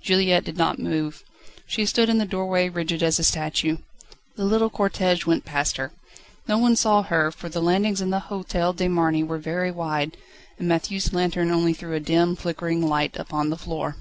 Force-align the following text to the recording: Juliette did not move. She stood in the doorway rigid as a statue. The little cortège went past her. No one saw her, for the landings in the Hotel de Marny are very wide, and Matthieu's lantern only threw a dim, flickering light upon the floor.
Juliette 0.00 0.44
did 0.44 0.56
not 0.56 0.78
move. 0.78 1.24
She 1.66 1.86
stood 1.86 2.08
in 2.08 2.18
the 2.18 2.24
doorway 2.24 2.68
rigid 2.68 3.02
as 3.02 3.18
a 3.18 3.24
statue. 3.24 3.78
The 4.36 4.44
little 4.44 4.70
cortège 4.70 5.26
went 5.26 5.44
past 5.44 5.76
her. 5.76 5.90
No 6.46 6.56
one 6.56 6.76
saw 6.76 7.02
her, 7.02 7.32
for 7.32 7.48
the 7.48 7.60
landings 7.60 8.00
in 8.00 8.10
the 8.10 8.20
Hotel 8.30 8.72
de 8.72 8.86
Marny 8.86 9.24
are 9.24 9.38
very 9.38 9.72
wide, 9.72 10.16
and 10.56 10.68
Matthieu's 10.68 11.12
lantern 11.12 11.50
only 11.50 11.74
threw 11.74 11.94
a 11.94 11.98
dim, 11.98 12.36
flickering 12.36 12.86
light 12.86 13.16
upon 13.18 13.50
the 13.50 13.58
floor. 13.58 13.96